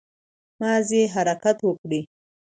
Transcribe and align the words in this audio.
مازې 0.59 1.01
حرکت 1.13 1.57
وکړٸ 1.67 2.01